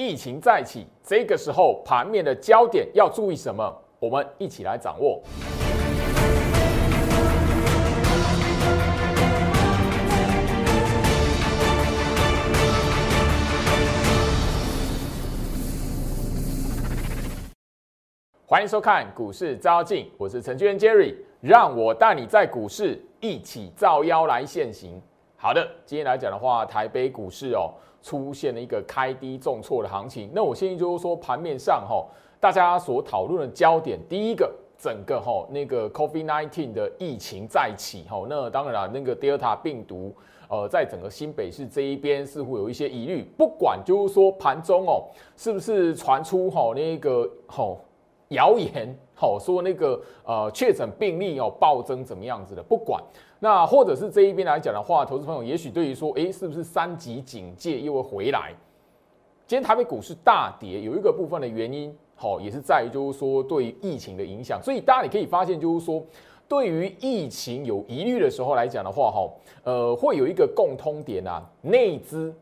[0.00, 3.76] 疫情再起，这个时候盘面的焦点要注意什么？
[3.98, 5.20] 我们一起来掌握。
[18.46, 25.02] 欢迎收看股市招镜，我是程序员 Jerry，让我带你在股市一起造妖来现行。
[25.36, 30.30] 好的，今天来讲的话，台北股市哦出现了一个开低重挫的行情。
[30.34, 32.06] 那我现在就是说，盘面上哈，
[32.40, 40.14] 大家所讨论的焦点，第一个，整个哈那个 COVID-19 的疫情再起哈，那当然了，那个 Delta 病毒，
[40.48, 43.22] 呃，在整个新北市这一边似乎有一些疑虑。
[43.36, 45.04] 不管就是说盘中哦，
[45.36, 47.76] 是不是传出哈那个哈。
[48.32, 53.02] 谣言好说那个呃确诊病例哦暴增怎么样子的不管
[53.40, 58.52] 那或者是这一边来讲的话，投资朋友也许对于说诶是不是三级警戒又会回来？
[59.46, 66.04] 今天台北股市大跌，有一个部分的原因好也是在于就是说对于疫情的影响，所以大家你可以发现就是说
[66.48, 69.30] 对于疫情有疑虑的时候来讲的话哈
[69.64, 72.34] 呃会有一个共通点啊内资。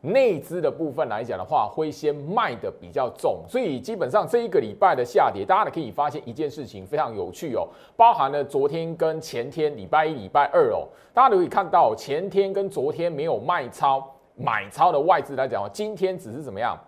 [0.00, 16.78] 内资的部分来讲的话，会先卖的比较重，所以基本上这一个礼拜的下跌，大家可以发现一件事情非常有趣哦，包含了昨天跟前天礼拜一、礼拜二哦，大家都可以看到前天跟昨天没有卖超，买超的外资来讲，今天只是怎么样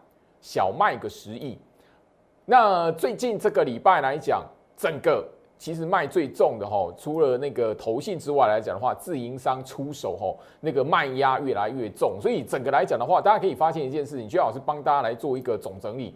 [0.40, 1.58] 小卖个十亿，
[2.44, 4.44] 那最近这个礼拜来讲，
[4.76, 5.28] 整个。
[5.60, 16.14] 其实卖最重的哈，除了那个投信之外来讲的话，自营商出手哈，那个卖压越来越重，所以整个来讲的话，大家可以发现一件事情，最好是帮大家来做一个总整理。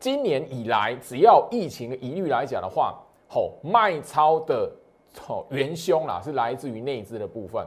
[0.00, 4.68] 今年以来，只要疫情的疑虑来讲的话，吼卖超的
[5.16, 7.64] 吼元凶啦，是来自于内资的部分。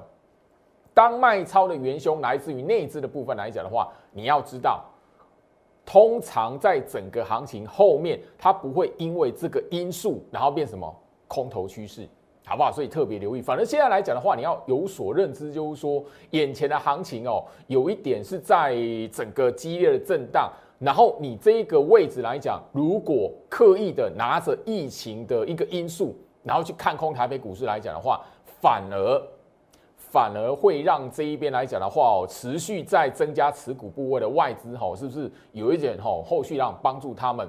[0.93, 4.83] 当卖超的元凶来自于内资的部分来讲的话，你要知道，
[5.86, 10.93] 通常在整个行情后面，它不会因为这个因素然后变什么。
[11.28, 12.08] 空头趋势，
[12.45, 12.72] 好不好？
[12.72, 13.42] 所以特别留意。
[13.42, 18.76] 反正现在来讲的话，你要有所认知，就是说，眼前的行情哦，有一点是在
[19.11, 20.52] 整个激烈的震荡。
[20.77, 26.14] 然后你这一个位置来讲，如果刻意的拿着疫情的一个因素，
[26.44, 28.22] 然后去看空台北股市来讲的话，
[28.61, 29.22] 反而
[29.95, 37.48] 反而会让这一边来讲的话哦，持续在增加持股部位的外资哈，是不是有一点哈，后续让帮助他们？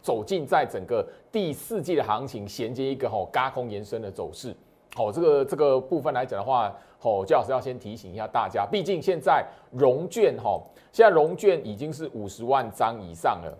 [0.00, 4.54] 走进在整个第四季的行情，衔接一个吼高空延伸的走势，
[4.94, 10.62] 好，这个这个部分来讲的话，吼，焦老师要先提醒一下大家，毕竟现在融券吼，
[10.92, 13.58] 现在融券已经是五十万张以上了，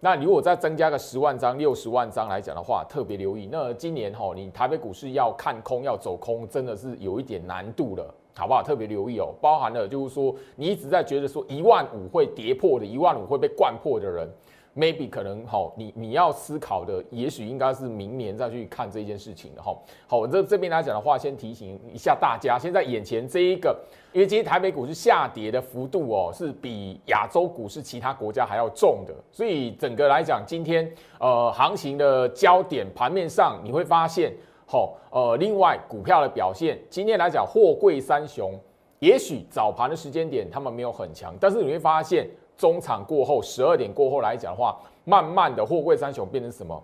[0.00, 8.62] 那如果再增加个十万张、六十万张来讲的话，特别留意，那今年吼，你台北股市要看空、要走空，真的是有一点难度了，好不好？
[8.62, 14.28] 特别留意哦，包含了就是说，你一直在觉得说一万五会跌破的，一万五会被灌破的人。
[14.76, 19.76] Maybe 可能好，你你要思考的，也许应该是明年再去看这件事情的哈。
[20.06, 23.78] 好，我这这边来讲的话，先提醒一下大家，现在眼前这一个，
[24.12, 34.32] 因为今天台北股市下跌的幅度哦，是比亚洲股市其他国家还要重的，所以整个来讲，今天呃行情的焦点盘面上，你会发现，
[34.66, 38.52] 好呃，另外股票的表现，今天来讲，货柜三雄，
[38.98, 42.28] 也许早盘的时间点他们没有很强，但是你会发现。
[42.56, 46.82] 中场过后，十二点过后来讲的话，慢慢的货柜三雄变成什么？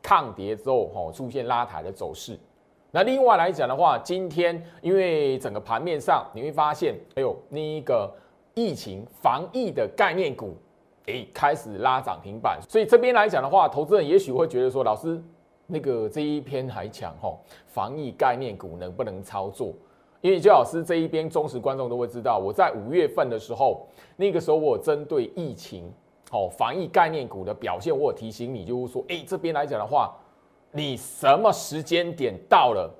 [0.00, 2.38] 抗跌之后，吼出现拉抬的走势。
[2.90, 8.10] 那另外来讲的话，今天因为整个盘面上你会发现，哎呦，那一个
[8.54, 10.56] 疫情防疫的概念股，
[11.06, 12.58] 哎，开始拉涨停板。
[12.66, 15.20] 所以这边来讲的话，投资人也许会觉得说，老师
[15.66, 19.74] 那个这一篇还强，吼，防疫概念股能不能操作？
[20.20, 23.86] 因为焦老师这一边忠实观众都会知道，我在五月份的时候，
[24.16, 25.92] 那个时候我针对疫情、
[26.32, 30.14] 哦防疫概念股的表现，我提醒你，就是说，哎，这边来讲的话，
[30.72, 32.92] 你什么时间点到了，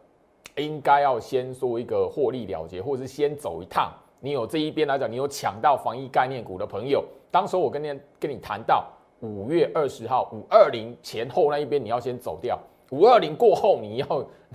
[0.57, 3.93] 应该要先做一个获利了结，或者是先走一趟。
[4.21, 8.87] 你有这一边来讲，你有抢到防疫概念股的朋友，当时我跟你跟你谈到
[9.21, 12.59] 五月二十号五二零前后那一边，你要先走掉。
[12.91, 14.07] 五二零过后，你要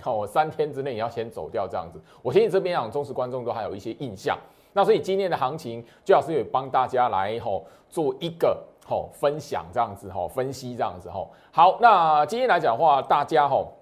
[0.02, 2.00] 哦三天之内你要先走掉这样子。
[2.22, 4.38] 我相信这边讲忠实观众都还有一些印象。
[4.72, 11.30] 那所以今天的行情，最好是也帮大家来吼做一个吼分享这样子吼分析这样子吼。
[11.52, 13.72] 好，那今天来讲的话，大家吼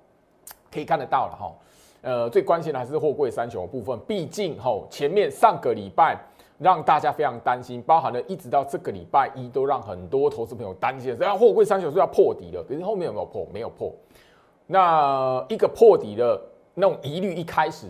[0.70, 1.50] 可以看得到了哈。
[2.02, 6.18] 呃，最关心的还是货柜三雄的部分，毕竟吼前面上个礼拜
[6.58, 12.62] 让大家非常担心，包含了一直到这个礼拜一都让很多投资朋友担心，这样货柜三雄是要破底了。
[12.68, 13.46] 可是后面有没有破？
[13.50, 13.90] 没有破。
[14.72, 16.40] 那一个破底的
[16.72, 17.86] 那种疑虑一开始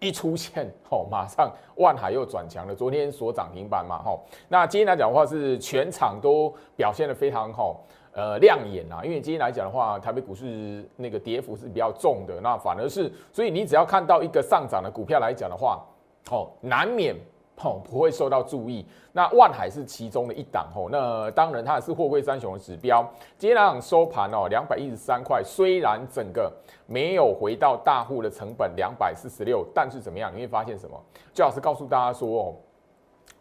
[0.00, 2.74] 一出现，吼， 马上万海又转强了。
[2.74, 7.80] 昨天所涨停板嘛，吼，那今天来讲的话是全场都表现的非常好，
[8.12, 9.02] 呃，亮眼啊。
[9.02, 15.82] 因为今天来讲的话，台北股市那个跌幅是比较重的，那反而是，所以你只要看到一个上涨的股票来讲的话，
[16.30, 17.16] 哦，难免。
[17.62, 18.84] 哦，不会受到注意。
[19.12, 20.88] 那万海是其中的一档哦。
[20.92, 23.02] 那当然，它也是货柜三雄的指标。
[23.38, 25.42] 今天场收盘哦，两百一十三块。
[25.42, 26.52] 虽然整个
[26.86, 30.30] 没有回到大户的成本两百四十六，但是怎么样？
[30.34, 31.02] 你会发现什么？
[31.32, 32.54] 最好是告诉大家说哦，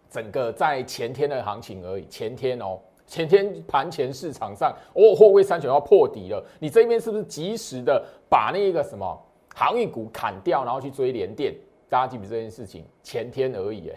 [0.09, 2.05] 整个在前天的行情而已。
[2.05, 6.41] 前天哦，前天盘前市场上哦，货柜三雄要破底了。
[6.59, 9.21] 你这边是不是及时的把那个什么
[9.53, 11.53] 航运股砍掉，然后去追连电？
[11.89, 12.85] 大家记不记这件事情？
[13.03, 13.95] 前天而已，哎。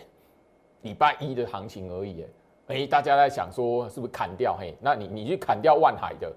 [0.82, 2.24] 礼拜一的行情而已，
[2.68, 4.56] 哎，大家在想说是不是砍掉？
[4.56, 6.32] 嘿，那你你去砍掉万海的，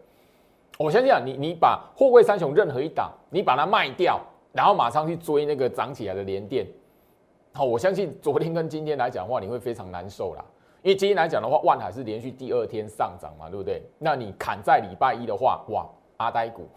[0.80, 4.20] 我相信啊，你你把货柜三雄任何一档，你把它卖掉，
[4.52, 6.66] 然后马上去追那个涨起来的联电，
[7.54, 10.44] 好，我相信昨天跟今天来讲的话，你会非常难受啦，
[10.82, 13.84] 因为今天来讲的话，万海是连续第二天上涨嘛，对不对？
[14.00, 15.88] 那你砍在礼拜一的话，哇，
[16.18, 16.68] 阿呆股。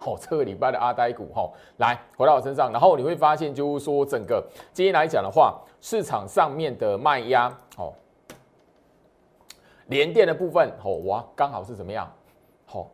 [0.00, 7.92] 哦，这个礼拜的阿呆股，哈，来回到我身上，然后你会发现，就是说整个今天来讲的话，市场上面的卖压，哦，
[9.86, 12.08] 连电的部分，哦，哇，刚好是怎么样？
[12.72, 12.86] 哦，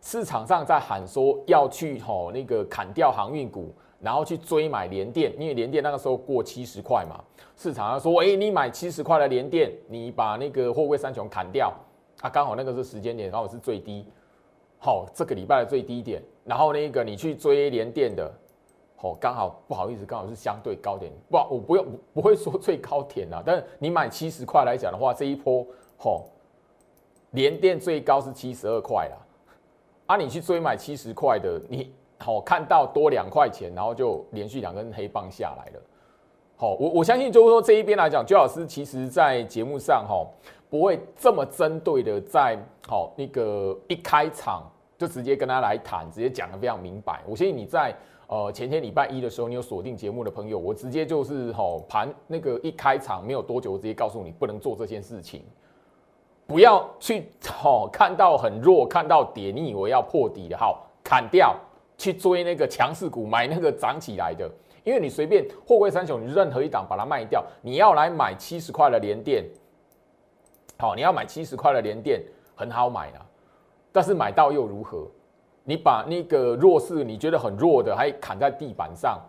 [0.00, 7.18] 市场上在喊说要去，哦，那个砍掉航运股，然后去追买连电，因为连电那个时候过七十块嘛，
[7.56, 11.72] 市场上说，哎，你买七十块的连电，你把那个货柜三雄砍掉，
[12.20, 14.04] 啊，刚好那个是时间点，刚好是最低。
[14.84, 18.32] 好，这个礼拜的最低点，然后那个你去追连电的，
[19.00, 25.66] 哦，刚好不好意思，刚好是相对高点，不，我不用不会说最高点啊，但你买七十块来讲的话，这一波，
[25.98, 26.24] 哦，
[27.30, 29.16] 连电最高是七十二块啦，
[30.06, 35.80] 啊，你去追买七十块的，你好看到多两块钱，然后就连续两根黑棒下来了，
[36.56, 40.26] 好，我我相信就是说这一边来讲，周老师其实在节目上哈。
[40.72, 42.58] 不会这么针对的，在
[42.88, 44.62] 好那个一开场
[45.02, 47.20] 就直接跟他来谈，直接讲的非常明白。
[47.26, 47.92] 我相信你在
[48.28, 55.42] 呃前天礼拜一的时候，你有锁定节目的朋友，我直接就是吼盘那个一开场没有多久，直接告诉你不能做这件事情，
[56.46, 61.56] 不要去好看到很弱，看到跌，你以为要破底的，好砍掉
[61.98, 64.48] 去追那个强势股，买那个涨起来的，
[64.84, 69.44] 因为你随便货柜三雄，你任何一档把它卖掉，你要来买七十块的连电。
[70.78, 72.22] 好，你要买七十块的连电
[72.54, 73.26] 很好买啊，
[73.92, 75.06] 但是买到又如何？
[75.64, 79.20] 你把那个弱势你觉得很弱的，还砍在地板上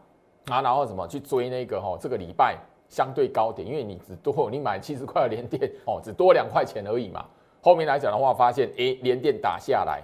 [0.50, 1.96] 啊，然后什么去追那个哈？
[2.02, 2.58] 这个礼拜
[2.90, 7.24] 相对高点，因为你只多你买七十块的连电哦，只多两块钱而已嘛。
[7.62, 10.02] 后面来讲的话，发现哎，连电打下来，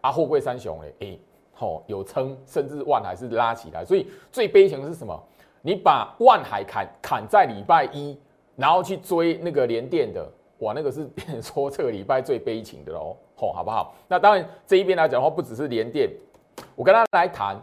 [0.00, 1.18] 啊，货柜三雄嘞，哎，
[1.60, 3.84] 哦有撑，甚至万海是拉起来。
[3.84, 5.16] 所以最悲情的是什么？
[5.62, 8.18] 你把万海砍砍在礼拜一，
[8.56, 10.28] 然后去追那个连电的。
[10.58, 11.08] 哇，那个是
[11.40, 13.94] 说这个礼拜最悲情的喽，吼，好不好？
[14.08, 16.10] 那当然这一边来讲的话，不只是连电，
[16.74, 17.56] 我跟他来谈，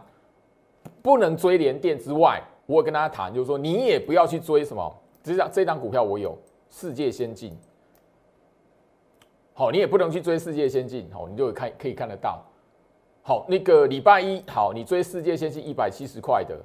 [1.02, 6.38] 不能追连电之外，我也跟大家谈，就是说你也不要去追什么，这张这张股票我有
[6.70, 7.54] 世界先进，
[9.52, 12.42] 好，你也不能去追世界先进，好，你就看可以看得到，
[13.22, 16.58] 好，那个礼拜一好，你追世界先进一百七十块的，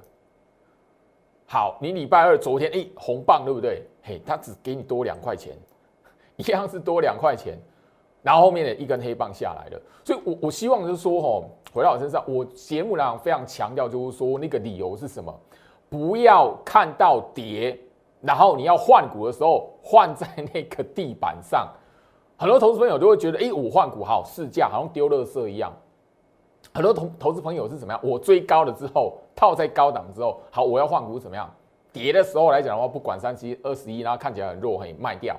[1.46, 3.82] 好，你礼拜二昨天哎红棒对不对？
[4.02, 5.54] 嘿，他只给你多两块钱。
[6.36, 7.58] 一样是多两块钱，
[8.22, 15.34] 然后后面的一根黑棒下来了，所以我我希望就是说，吼，回到我身上，我节目上非常强调，就是说那个理由是什么？
[15.88, 17.78] 不要看到跌，
[18.20, 21.68] 然后你要换股的时候换在那个地板上。
[22.38, 25.72] 很多投资朋友都会觉得，哎，我换股好市价，好像丢垃圾一样。
[26.74, 28.00] 很多投投资朋友是怎么样？
[28.02, 31.48] 我追高了之后套在高档之后，好，我要换股怎么样？
[31.92, 35.36] 跌的时候来讲的话，不管三七二十一，然后看起来很弱，可以卖掉。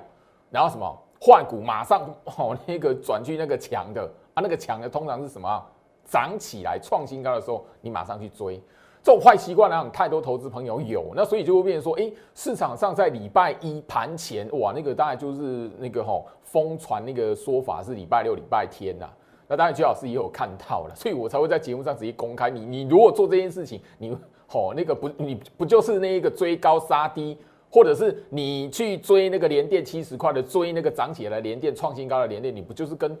[0.54, 0.98] 然后什么？
[1.20, 4.08] 换股马上哦，那个转去那个强的。
[4.34, 5.64] 啊，那个强的通常是什么
[6.04, 8.60] 涨起来创新高的时候，你马上去追，
[9.00, 19.08] 这种坏习惯呢，太多投资朋友有，那所以就会变成说，哎，市场上在礼拜一盘前哇，那个大概就是那个吼疯传那个说法是礼拜六、礼拜天呐，
[19.46, 24.16] 那当然邱老师也有看到了，所以我才会在节目上直接公开你，你如果做这件事情，你
[24.48, 27.38] 吼那个不你不就是那一个追高杀低？
[27.74, 33.18] 或者是你去追那个连电七十块的，追那个涨起来连电创新高的连电，你不就是跟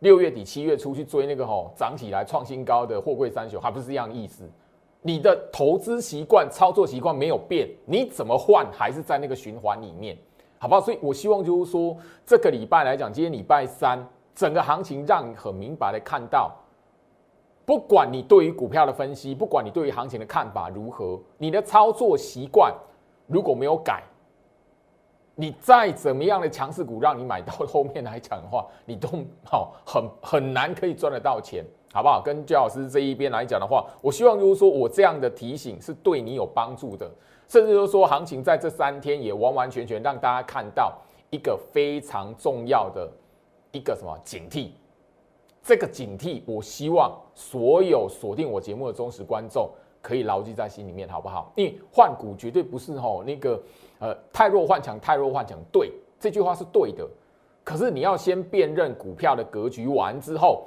[0.00, 4.44] 六月底七月初去追那个吼涨起来创新高的货柜三雄，还不是一样意思？
[5.00, 10.14] 你的投资习惯、操作习惯没有变，你怎么换还是在那个循环里面，
[10.58, 10.82] 好不好？
[10.82, 11.96] 所以我希望就是说，
[12.26, 16.54] 这个礼拜来讲，今天礼拜三，整个行情让你很明白的看到，
[17.64, 22.70] 不管你对于股票的分析，不管你对于行情的看法如何，你的操作习惯
[23.26, 24.02] 如果没有改，
[25.34, 29.08] 你再怎么样的强势股让你买到后面来讲的话，你都
[29.44, 32.22] 好很很难可以赚得到钱，好不好？
[32.22, 37.10] 跟焦老师这一边来讲的话，我希望就是说我这样的提醒是对你有帮助的，
[37.48, 40.96] 甚至就是说行情在这三天也完完全全让大家看到
[41.30, 43.10] 一个非常重要的
[43.72, 44.70] 一个什么警惕。
[45.62, 49.68] 这个警惕，我希望所有锁定我节目的忠实观众
[50.04, 51.50] 可以牢记在心里面，好不好？
[51.56, 53.58] 因为换股绝对不是吼那个
[53.98, 57.08] 呃太弱换强，太弱换强，对这句话是对的。
[57.64, 60.66] 可是你要先辨认股票的格局完之后，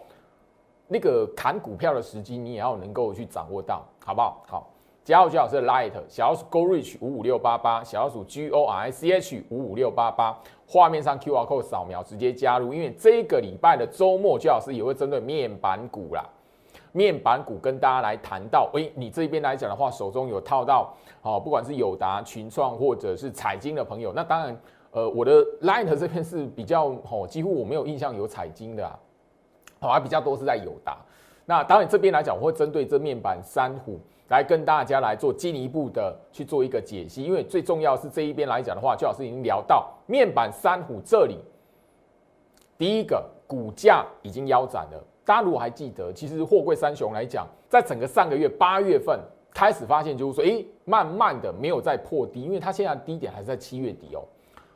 [0.88, 4.44] 那个砍股票的时机你也要能够去掌握到，好不好？
[4.48, 4.70] 好。
[5.04, 11.62] 加入最老师的 Light 小老鼠 Go Reach 五五六八八，小老鼠 G O R I C H 五五六八八，画面上 Q R code
[11.62, 12.74] 扫描直接加入。
[12.74, 16.28] 因为这个礼拜的周末，焦老师也会针对面板股啦，
[16.98, 18.68] 面板股跟大家来谈到。
[18.74, 24.58] 诶，你这边来讲的话，手中有套到哦，不管是友达、群创或者是彩金的朋友，那当然，
[24.92, 29.00] 呃，我的 Light 这边是比较哦，几乎我没有印象有彩金的啊，
[29.80, 30.98] 好，还比较多是在友达。
[31.46, 34.00] 那当然这边来讲，我会针对这面板三虎。
[34.30, 41.40] 来跟大家来做进一步的去做一个解析，因为最重要是这一边来讲的话，就老师已经聊到面板三虎这里，
[42.78, 45.02] 第一个股价已经腰斩了。
[45.28, 49.20] 大家如果还记得，其实货柜三雄来讲，在整个上个月八月份
[49.54, 54.24] 开始发现，就是说，哎，慢慢的没有再破低，因为它现在低点还是在七月底哦，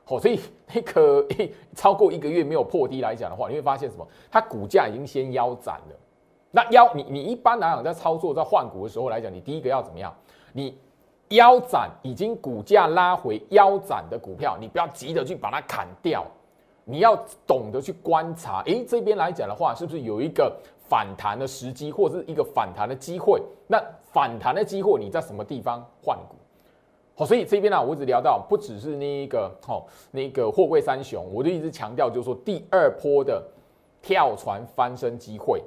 [0.03, 0.37] 好，所以
[0.75, 1.25] 那个
[1.73, 4.05] 超过一个月没有破低来讲的话，你会发现什么？
[4.29, 5.95] 它股价已经先腰斩了。
[6.51, 10.13] 那腰你你一般来讲在操作在换股的时候来讲，你第一个要怎么样？
[10.51, 10.77] 你
[11.29, 16.25] 腰斩已经股价拉回腰斩的股票，你不要急着去把它砍掉，
[16.91, 17.15] 你要
[17.47, 18.61] 懂得去观察。
[18.65, 20.53] 诶，这边来讲的话，是不是有一个
[20.89, 23.41] 反弹的时机，或者是一个反弹的机会？
[23.67, 23.81] 那
[24.11, 26.35] 反弹的机会你在什么地方换股？
[27.15, 33.43] 好，所以这边呢，我只聊到不只是那一个好那个货柜三雄，我就一直强调就是说第二波的
[34.01, 35.61] 跳船翻身机会。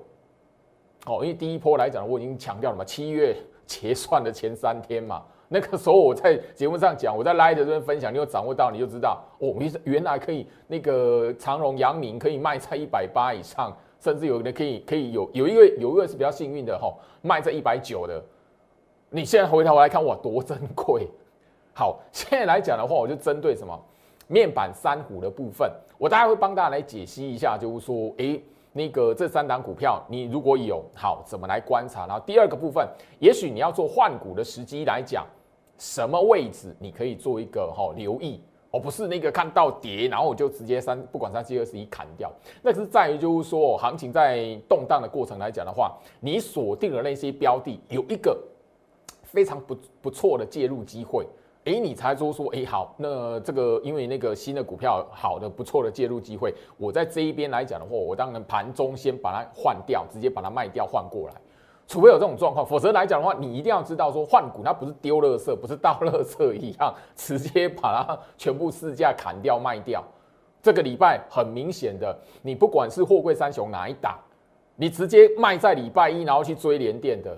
[1.07, 18.23] 哦，因为第一波来讲，我已经强调了嘛，七月结算的前三天嘛， 那个时候我在节目上讲，我在 Light 这边分享，你有掌握到，你就知道哦，原原来可以那个长荣、阳明可以卖在一百八以上，甚至有的可以可以有有一位有一位是比较幸运的哈，卖在一百九的。
[19.11, 21.07] 你现在回头来看，哇，多珍贵！
[21.75, 23.79] 好，现在来讲的话，我就针对什么
[24.27, 28.43] 面板三虎的部分，我大概会帮大家来解析一下，就是说，诶。
[28.77, 32.09] 那个这三档股票，你如果有好怎么来观察？
[32.09, 32.85] 然后第二个部分，
[33.21, 35.25] 也许你要做换股的时机来讲，
[35.79, 42.29] 什么位置你可以做一个哈留意，而不是那个看到跌，然后我就直接三不管三七二十一砍掉。
[42.63, 48.37] 那是在于就是说，行情在动荡的过程来讲的话，你锁定了那些标的，有一个
[49.23, 51.25] 非常不不错的介入机会。
[51.65, 61.35] 哎，你才说说，哎，好，那这个因为那个新的股票好的不错的介入机会，我在这一边来讲的话，我当然盘中先把它换掉，直接把它卖掉换过来，
[61.87, 70.05] 除非有这种状况，否则来讲的话，你一定要知道说换股它不是丢垃圾，不是倒垃圾一样，直接把它全部市价砍掉卖掉。
[70.63, 74.19] 这个礼拜很明显的，你不管是货柜三雄哪一档，
[74.77, 77.35] 你直接卖在礼拜一，然后去追连电的。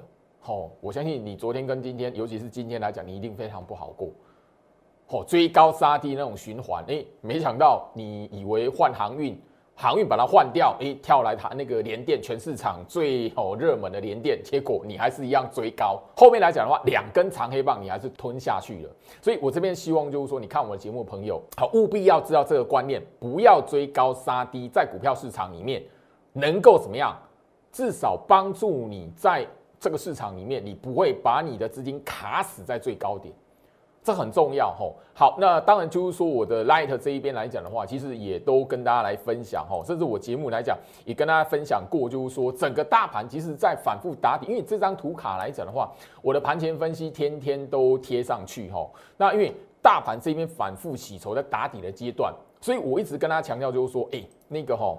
[0.49, 4.11] 哦，我相信你昨天跟今天，尤其是今天来讲，你一定非常不好过。
[5.09, 9.37] 哦，追高杀低那种循环，哎，没想到你以为换航运，
[9.75, 16.01] 航运把它换掉，哎，跳来它那个联电，全市场最哦热门的联电，结果你还是一样追高。
[16.17, 18.91] 后面来讲的话，两根长黑棒你还是吞下去了。
[19.21, 25.83] 所以我这边希望就是说，你看我的节目，朋友，好，务必要知道这个观念，不要追高杀低，在股票市场里面
[26.33, 27.17] 能够怎么样，
[27.73, 29.45] 至少帮助你在。
[29.79, 33.33] 这个市场里面，你不会把你的资金卡死在最高点，
[34.03, 34.95] 这很重要吼。
[35.15, 45.93] 好，那当然就是说，我的 Light 这一边来讲的话，其实也都跟大家来分享吼，甚至我节目来讲也跟大家分享过，就是说整个大盘其实在反复打底，因为这张图卡来讲的话，
[46.23, 48.91] 我的盘前分析天天都贴上去吼。
[49.17, 54.99] 那因为大盘这边反复洗筹在打底的阶段，所以我一直跟大家强调就是说，哎，那个吼，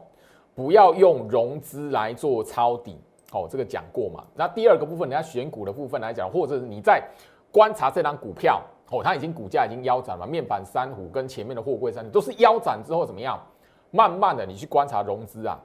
[0.55, 2.99] 不要用融资来做抄底。
[3.31, 4.23] 哦，这个讲过嘛？
[4.35, 7.03] 那第二个部分，你要选股的部分来讲，或者是你在
[7.51, 13.37] 观察这张股票，哦，它已经股价已经腰斩了，面板三虎跟前面的货柜三都是腰斩之后怎么样？
[13.91, 15.57] 慢慢的你去观察融资啊，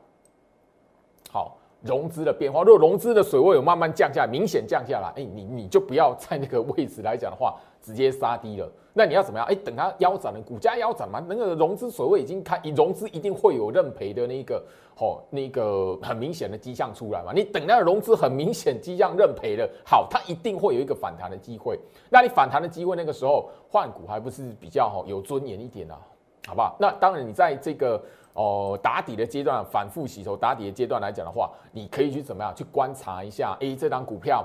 [1.30, 8.70] 好，融资的变化，如果融资的水位有慢慢降下来，明显降下来，哎，你你就不要在那个位置来讲的话，直接杀低了。
[8.94, 9.46] 那你要怎么样？
[9.48, 14.62] 哎，等它腰斩了，股价腰斩嘛，那个融资所谓已经开，融资一定会有认赔的那个，
[14.98, 17.32] 哦，那个很明显的迹象出来嘛。
[17.34, 21.78] 你等那个融资很明显迹象认赔了，好，它一定会有一个反弹的机会。
[22.10, 25.98] 那你反弹的机会，那个时候换股还不是比较好有尊严一点啊？
[26.46, 26.76] 好不好？
[26.78, 27.98] 那当然，你在这个
[28.34, 33.56] 哦打底的阶段，反复洗头打底的阶段来讲的话，你可以去怎么样去观察一下？
[33.60, 34.44] 哎，这张股票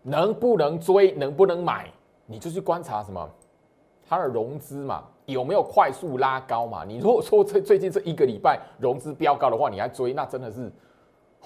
[0.00, 1.90] 能不能追，能不能买？
[2.26, 3.28] 你就去观察什么？
[4.06, 6.84] 它的融资嘛，有没有快速拉高嘛？
[6.86, 10.70] 你如果说最最近这一个礼拜融资飙高的话，你还追，那真的是，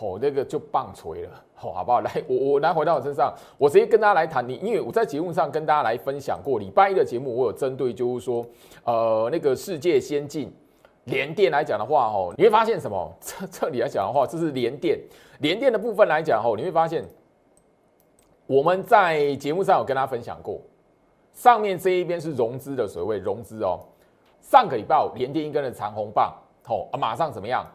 [0.00, 2.00] 哦，那个就棒槌了， 好，好不好？
[2.00, 8.44] 来，我我来回到我身上，我直接跟大家来谈你，因为我在节目上跟大家来分享过，礼拜一的节目我有针对，就是说，
[8.82, 10.52] 呃，那个世界先进
[11.04, 13.08] 联电来讲的话，哦，你会发现什么？
[13.20, 14.98] 这这里来讲的话，这是联电，
[15.38, 17.04] 联电的部分来讲，哦，你会发现
[18.48, 20.58] 我们在节目上有跟大家分享过。
[21.34, 23.78] 上面这一边是融资的水位，融资哦。
[24.40, 26.34] 上个礼拜连跌一根的长红棒，
[26.66, 27.66] 哦啊，马上怎么样？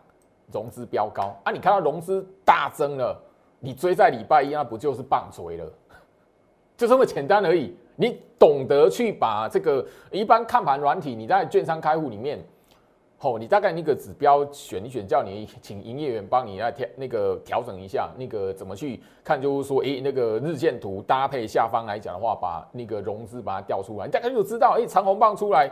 [0.52, 1.52] 融资飙高啊！
[1.52, 3.16] 你看到融资大增了，
[3.60, 5.72] 你追在礼拜一，那不就是棒追了？
[6.76, 7.78] 就这么简单而已。
[7.96, 12.44] 你懂得去把这个一般看盘软体，你在券商开户里面。
[13.26, 19.42] 哦，你大概那个指标选一选，叫你请营业员帮你来调那个调整一下，那个怎么去看？
[19.42, 25.72] 就是说，哎，那个日线图搭配下方来讲的话，把那个融资把它调出来，大概就知道，哎，长红棒出来，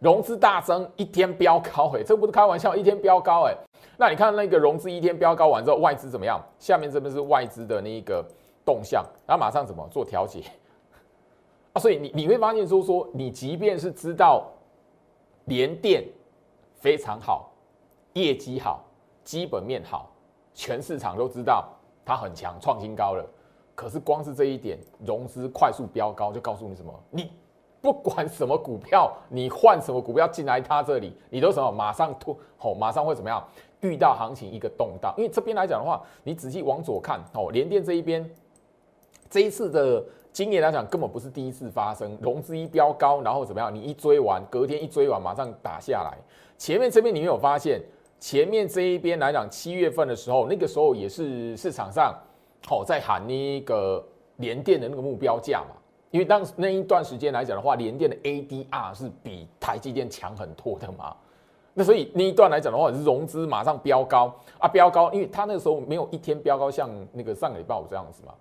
[0.00, 3.54] 融资大增，一天飙高，哎，这不是开玩笑，一天飙高，哎，
[3.96, 6.44] 那你看那个融资一天飙高完之后，外资怎么样？
[6.58, 8.24] 下面这边是外资的那个
[8.64, 10.42] 动向，然后马上怎么做调节？
[11.72, 14.44] 啊，所以你你会发现说说，你即便是知道
[15.44, 16.02] 连电。
[16.80, 17.52] 非常好，
[18.14, 18.82] 业绩好，
[19.22, 20.10] 基本面好，
[20.54, 21.68] 全市场都知道
[22.04, 23.24] 它很强，创新高了。
[23.74, 26.92] 可是光是这一点，融资快速飙高，就告诉你什么？
[27.10, 27.30] 你
[27.82, 31.70] 不管什么股票，你换什么股票进来它这里，你都什么？
[31.70, 33.46] 马上突哦，马上会怎么样？
[33.80, 35.14] 遇到行情一个动荡。
[35.16, 38.28] 因为这边来讲的话，你仔细往左看哦，联电这一边，
[39.30, 40.04] 这一次的。
[40.32, 43.74] 今年来讲，根本不是第一次发生融资一飙高，然后怎么样？
[43.74, 46.16] 你一追完，隔天一追完，马上打下来。
[46.56, 47.82] 前面这边你没有发现？
[48.20, 52.14] 前面这一边来讲，七月份的时候，那个时候也是市场上
[52.64, 54.00] 好在喊那个
[54.36, 55.74] 联电的那个目标价嘛。
[56.12, 61.12] 因为当时那一段时间来讲的话，联电的 ADR 是比台积电强很多的嘛。
[61.74, 68.32] 那所以那一段来讲的话，融资马上飙高啊，飙高，因为它那个时候没有一天飙高，像那个上个礼拜五这样子嘛。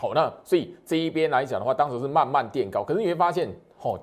[0.00, 3.48] 好，那所以这一边来讲的话，当时是慢慢垫高，可是你会发现，
[3.82, 3.98] 哦，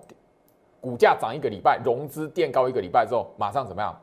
[0.82, 3.98] 股价涨一个礼拜，融资垫高一个礼拜之后，马上怎么样？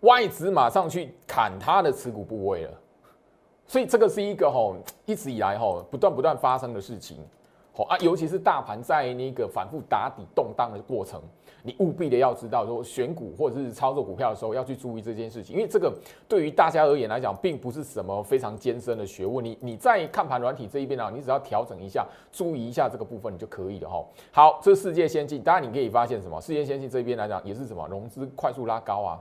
[0.00, 2.72] 外资马上去砍它的持股部位了，
[3.66, 7.18] 所以这个是一个吼一直以来吼不断不断发生的事情。
[7.72, 11.22] 好啊，尤其是大盘在那个反复打底动荡的过程，
[11.62, 15.92] 你务必的要知道，说选股或者是操作股票的时候要去注意这件事情，因为这个
[16.28, 19.44] 对于大家而言来讲，并不是什么非常艰深的学问。
[19.44, 24.04] 你你在看盘软体这一边啊，你只要调整一下，注意一下这个部分，你就可以了哈。
[24.32, 26.40] 好，这世界先进，当然你可以发现什么？
[26.40, 29.20] 世界先进这边来讲也是什么融资快速拉高啊，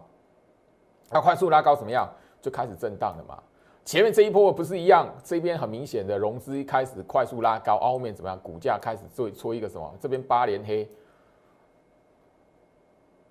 [1.12, 2.10] 那快速拉高怎么样？
[2.42, 3.38] 就开始震荡了嘛。
[3.84, 8.40] 前面这一波不是一样，这边很明显的融资开始快速拉高，后面怎么样？
[8.42, 9.94] 股价开始做出一个什么？
[10.00, 10.88] 这边八连黑，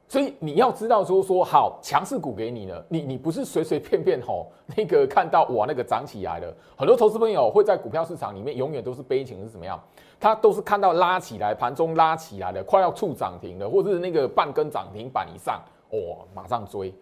[0.08, 9.78] 所以你要知道说说好强势股给你了，你你不是随随便便吼 那个看到哇那个涨起来了，很多投资朋友会在股票市场里面永远都是悲情是怎么样？
[10.18, 15.98] 他都是看到拉起来，盘中拉起来了，快要触涨停了，或者是那个半根涨停板以上，哇
[16.34, 16.92] 马上追。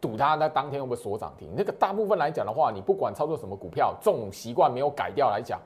[0.00, 1.48] 赌它那当天会不会锁涨停？
[1.56, 5.60] 那个大部分来讲的话，你不管操作什么股票，这种习惯没有改掉来讲，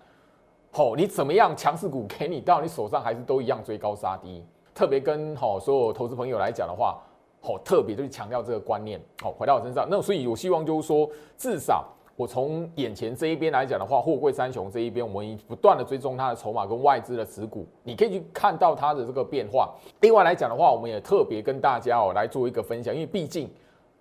[0.73, 4.45] 吼，你怎么样强势股给你到你手上，还是都一样追高杀低。
[4.75, 6.99] 特别跟好所有投资朋友来讲的话，
[7.41, 9.01] 好特别就是强调这个观念。
[9.21, 11.85] 好，回到我身上，那所以我希望就是说，至少
[12.17, 19.73] 我从眼前这一边来讲的话，货柜三雄这一边，我们不断的追踪它的筹码跟外资的持股，你可以去看到它的这个变化。
[20.01, 23.51] 另外来讲的话，我们也特别跟大家哦来做一个分享，因为毕竟。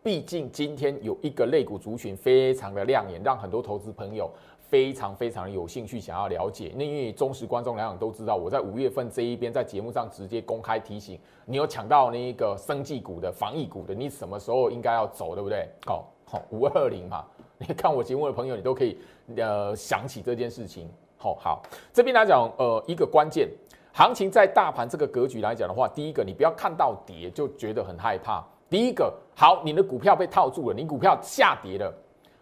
[0.03, 6.73] 毕竟今天有一个类股族群非常的亮眼，让很多投资朋友非常非常有兴趣想要了解。
[6.75, 15.69] 那因为忠实观众来讲都知道，我在五月份这一边在节目上直接公开提醒，你有抢到那一个生技股的、防疫股的，你什么时候应该要走，对不对？
[15.85, 17.23] 好，好五二零嘛，
[17.59, 18.97] 你看我节目的朋友，你都可以
[19.37, 20.89] 呃想起这件事情。
[21.15, 21.61] 好好，
[21.93, 23.47] 这边来讲，呃，一个关键，
[23.93, 28.43] 行情在大盘这个格局来讲的话，第一个你不要看到跌就觉得很害怕。
[28.71, 31.93] 第一个好，你的股票被套住了，你股票下跌了，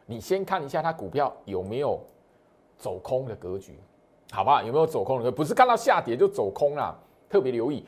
[0.06, 2.00] 你先看一下它股票有没有
[2.78, 3.80] 走空的格局。
[4.32, 4.62] 好吧？
[4.62, 5.32] 有没有走空的？
[5.32, 6.96] 不是看到下跌就走空啦，
[7.28, 7.84] 特别留意。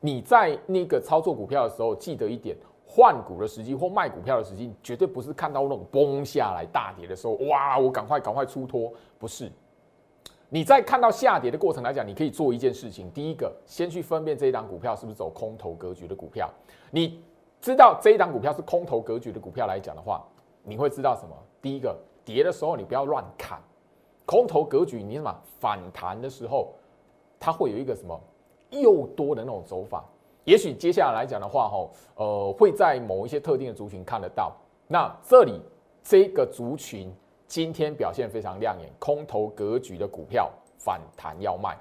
[0.00, 9.48] 你在那个操作股票的时候，记得一点，换股的时机或卖股票的时机，绝对不是看到那种崩下来大跌的时候，哇，我赶快赶快出脱，不是。
[10.48, 16.50] 你在看到下跌的过程来讲，你可以做一件事情，第一个，先去分辨这一档股票是不是走空头格局的股票。
[16.90, 17.22] 你
[17.60, 20.24] 知道这一档股票是空头格局的股票来讲的话，
[20.62, 21.36] 你会知道什么？
[21.60, 21.94] 第一个，
[22.24, 23.60] 跌的时候你不要乱砍，
[24.24, 26.72] 空头格局你什么反弹的时候，
[27.38, 28.18] 它会有一个什么？
[28.70, 30.04] 又多的那种走法，
[30.44, 34.56] 也许接下来来讲的话，哈，呃，会在某一些特定的族群看得到。
[34.86, 35.60] 那这里
[36.02, 37.12] 这个族群
[37.46, 41.76] 今天表现非常亮眼，空头格局的股票反弹要卖。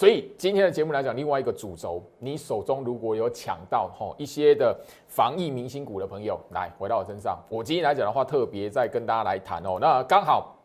[0.00, 4.74] 所以今天的节目来讲，另外一个主轴，你手中如果有抢到吼一些的
[5.06, 7.38] 防疫明星股的朋友，来回到我身上。
[7.50, 9.76] 我今天来讲的话，特别再跟大家来谈哦。
[9.78, 10.56] 那刚好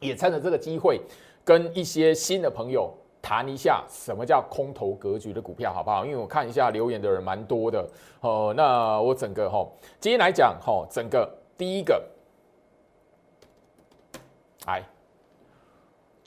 [0.00, 1.00] 也趁着这个机会，
[1.46, 2.92] 跟一些新的朋友。
[3.22, 6.04] 谈一下什么叫空头格局的股票，好不好？
[6.04, 7.86] 因为我看一下留言的人蛮多的
[8.20, 8.54] 哦。
[8.54, 9.66] 那我整个哈，
[9.98, 12.02] 今天来讲哈，整个第一个，
[14.66, 14.82] 哎，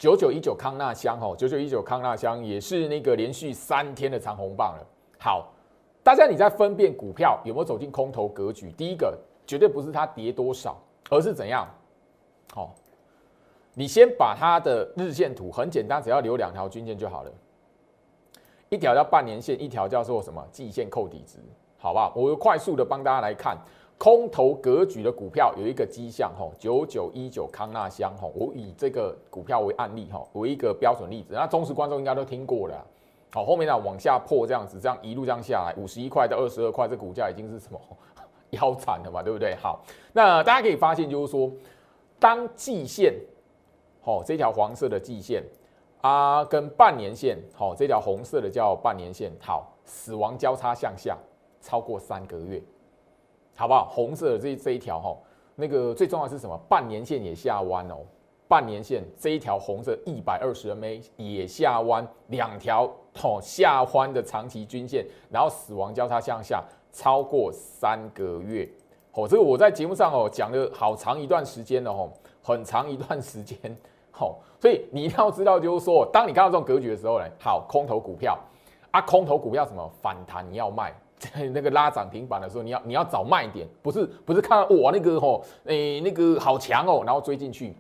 [0.02, 4.88] 九九一九康纳香哈，九九一九康纳香也是那个连续三天的长红棒了。
[5.20, 5.54] 好，
[6.02, 8.72] 大家你在分辨股票有没有走进空头格局？
[8.72, 10.76] 第一个绝对不是它跌多少，
[11.12, 11.68] 而是怎样？
[12.52, 12.74] 好。
[13.76, 17.32] 你先把它的日线图很简单，只要留两条均线就好了。
[18.70, 21.38] 一条叫半年线，一条叫做什么季线扣底值，
[21.78, 22.12] 好不好？
[22.16, 23.56] 我快速的帮大家来看
[24.02, 31.36] 空头格局的股票有一个迹象吼，九九一九康纳香吼，我以这个股票为案例哈，为一个标准例子。
[31.36, 32.84] 那忠实观众应该都听过了。
[33.32, 37.80] 好，后面呢往下破这样子，这样一路这样下来，五十一块到二十二块，这股价已经是什么
[38.50, 39.54] 腰斩了嘛，对不对？
[39.62, 39.84] 好，
[40.14, 41.52] 那大家可以发现就是说，
[42.20, 43.14] 当季线。
[44.02, 45.44] 好，这条黄色的季线
[46.02, 51.16] 啊，跟半年线，好，这条红色的叫半年线，好，死亡交叉向下
[51.62, 52.60] 超过三个月，
[53.56, 53.88] 好不好？
[53.90, 55.18] 红色的这这一条哈，
[55.56, 56.60] 那个最重要是什么？
[56.70, 57.98] 半年线也下弯哦，
[58.48, 62.84] 半年线这一条红色一百二十 MA 也下弯，两条
[63.22, 68.68] 哦下弯的长期均线，然后死亡交叉向下超过三个月，
[69.14, 72.10] 哦，这个我在节目上哦讲了好长一段时间了哦，
[72.42, 73.58] 很长一段时间。
[74.14, 78.38] 好，所以你一定要知道，就是说，当你看到这种格局的时候呢，好，空头股票
[78.92, 87.76] 啊，空头股票什么反弹你要卖，在那个拉涨停板的时候，你要你要找卖点，不是不是看哇那个吼，诶那个好强哦，然后追进去，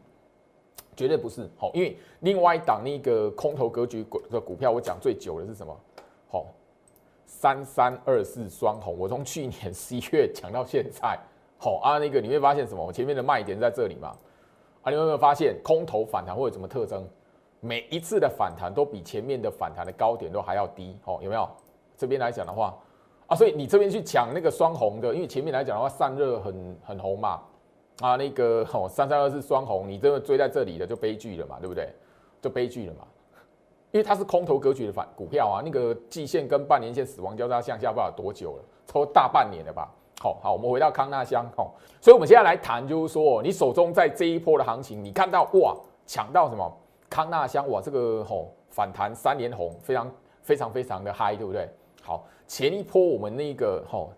[0.95, 5.75] 绝对不是好，因为另外一档那个空头格局股的股票，我讲最久的是什么？
[6.30, 6.45] 好，
[7.25, 11.17] 三三二四双红，我从去年 十一月讲到现在，
[11.58, 12.86] 好啊，那个你会发现什么？
[12.86, 14.15] 我前面的卖点在这里嘛。
[14.84, 17.08] 啊，你有没有发现空头反弹会有什么特征？
[17.60, 21.47] 每一次的反弹都比前面的反弹的高点都还要低，哦，有没有？
[21.95, 22.75] 这边来讲的话，
[23.31, 27.39] 啊，所以你这边去抢那个双红的，因为前面来讲的话散热很很红嘛，
[28.01, 31.87] 啊，那个哦三三二是双红，你这个追在这里的就悲剧了嘛，对不对？
[32.41, 33.07] 就悲剧了嘛，
[33.91, 39.89] 因为它是空头格局的反股票啊，那个季线跟半年线死亡交叉向下不知道多久了，超大半年了吧？
[40.19, 45.73] 好好，我们回到康纳香，好，所以我们现在来谈，就是说，你手中在这一波的行情，你看到哇，
[46.05, 46.69] 抢到什么
[47.09, 51.69] 康纳香，哇，这个吼反弹三连红，非常非常非常的嗨，对不对？
[52.01, 54.11] 好，前一波我们那个吼，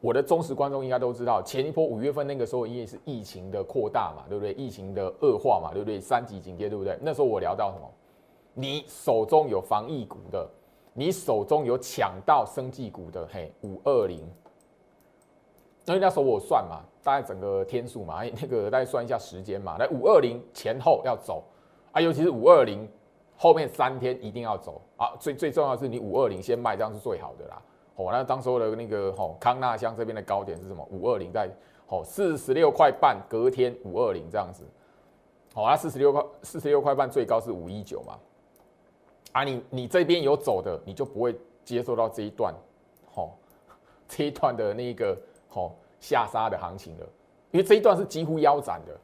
[0.00, 4.52] 我的忠实观众应该都知道，前一波五月份那个时候，因为是疫情的扩大嘛，对不对？
[4.52, 5.98] 疫情的恶化嘛，对不对？
[6.00, 6.98] 三级警戒，对不对？
[7.00, 7.90] 那时候我聊到什么？
[8.54, 10.48] 你手中有防疫股的，
[10.92, 14.18] 你手中有抢到生技股的，嘿，五二零。
[15.86, 21.42] 因为那时候我算嘛，大概整个天数嘛，那个大概算一下时间嘛，来五二零前后要走
[21.92, 22.86] 啊，尤其是五二零
[23.38, 25.16] 后面三天一定要走啊。
[25.18, 27.62] 最最重要的是你五二零先卖，这样是最好的啦。
[27.96, 30.86] 哦，那当时候的那个吼康纳香这边的高点是什么？
[30.90, 31.48] 五二零在
[31.86, 34.64] 哦四十六块半，隔天五二零这样子。
[35.54, 38.18] 好啊，四十六块四十六块半最高是五一九嘛。
[39.32, 42.52] 啊，你你这边有走的，你就不会接受到这一段，
[43.14, 43.32] 吼
[44.06, 45.16] 这一段的那个。
[45.54, 47.06] 哦下杀的行情了，
[47.50, 48.96] 因为这一段是几乎腰斩的。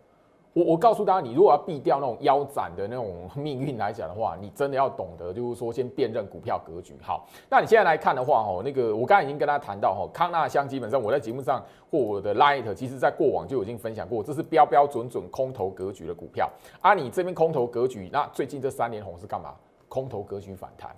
[0.55, 6.97] 我我告诉大家，你如果要避掉那种腰斩的那种命运来讲的话，你真的要懂得，就是说先辨认股票格局。
[7.03, 16.49] 好，那你现在来看的话，哦，那个我刚才已经跟大家谈到，哈，康纳香基本上我在节目上或我的 Light，其实在过往就已经分享过，这是标标准准空头格局的股票。
[16.81, 19.55] 啊，你这边空头格局，那最近这三年红是干嘛？
[19.89, 20.95] 空头格局反弹。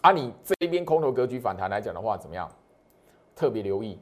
[0.00, 2.50] 啊，你这边空头格局反弹来讲的话，怎么样？
[3.36, 3.96] 特别留意。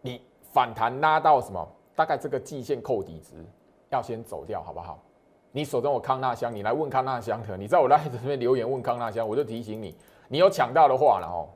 [0.00, 0.22] 你
[0.54, 1.68] 反弹拉到什么？
[1.94, 3.44] 大概这个季线扣底值
[3.90, 5.02] 要先走掉，好不好？
[5.52, 9.96] 你手中有康纳香，你来问康纳香的，你在我 live 这边留言问康纳香，我就提醒你，
[10.28, 11.48] 你有抢到的话，然后，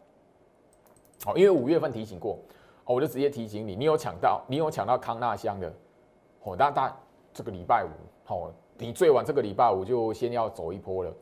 [1.27, 2.39] 哦，因为五月份提醒过，
[2.87, 5.71] 哦，我就直接提醒你，你有抢到，你有抢到康纳香的，
[6.45, 6.97] 哦，大大
[7.35, 11.13] 这个礼拜五，哦，你最晚这个礼拜五就先要走一波了，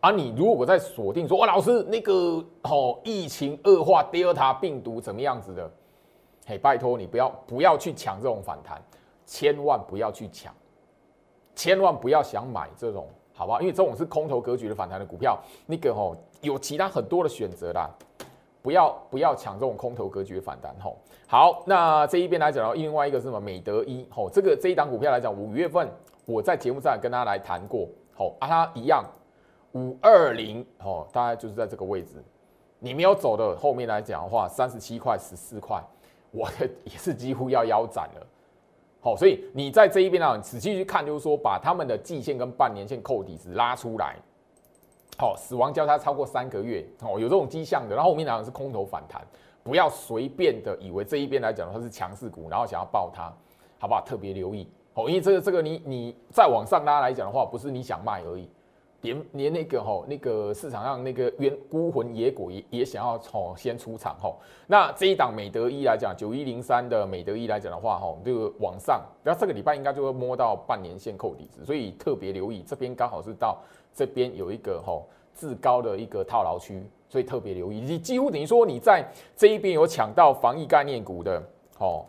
[0.00, 2.12] 啊，你如果在锁定说，哇，老师那个
[2.62, 5.68] 哦，疫情恶化，Delta 病毒怎么样子的，
[6.46, 8.80] 嘿，拜托你不要不要去抢这种反弹，
[9.28, 10.54] 千万不要去抢。
[11.54, 13.60] 千万不要想买这种，好不好？
[13.60, 17.90] 因为这种是空头格局的反弹的股票，那个吼有其他很多的选择啦，
[18.62, 20.96] 不要不要抢这种空头格局的反弹吼。
[21.26, 23.40] 好，那这一边来讲的话，另外一个是什么？
[23.40, 25.86] 美德一吼，这个这一档股票来讲，五月份
[26.24, 29.04] 我在节目上跟大家来谈过，吼啊，它一样
[29.72, 32.22] 五二零吼，大概就是在这个位置，
[32.78, 35.82] 你没有走的后面来讲的话，三十七块十四块，
[36.30, 38.26] 我的也是几乎要腰斩了。
[39.08, 44.16] 哦，所以你在这一边呢，仔细去看，就是说把他们的季线跟半年线扣底值拉出来。
[45.16, 49.20] 好，死亡交叉超过三个月，哦，有这种迹象的，然后后面讲是空头反弹，
[49.62, 53.32] 不要随便的以为这一边来讲它是强势股，然后想要爆它，
[53.78, 54.02] 好不好？
[54.04, 58.48] 特别留意，哦，因为这个这个你你再往上拉来讲的话，不是你想卖而已。
[59.02, 64.40] 连连那个吼，那个市场上那个冤孤魂野鬼也也想要吼先出场吼。
[64.66, 73.58] 那这一档美德一来讲，九一零三的美德一来讲的话吼，这个往上，然后这个礼拜应该就会摸到半年线扣底子，所以特别留意这边刚好是到
[73.94, 77.80] 这边有一个吼至高的一个套牢区，所以特别留意。
[77.80, 81.40] 你几乎等于说你在这一边有抢到防疫概念股的
[81.78, 82.06] 吼，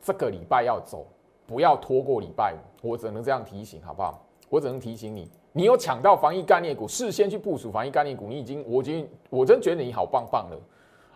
[0.00, 1.06] 这个礼拜要走，
[1.46, 4.24] 不要拖过礼拜五，我只能这样提醒，好不好？
[4.48, 5.30] 我只能提醒你。
[5.56, 10.58] 你有抢到防疫概念股，事先去部署防疫概念股，你已经，我已经我真觉得你好棒棒了。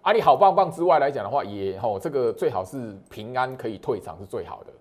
[0.01, 4.73] 啊，你好棒棒之外来讲的话，也吼这个最好是平安可以退场是最好的，